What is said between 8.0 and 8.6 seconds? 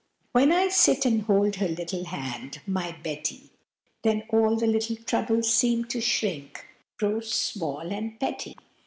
petty.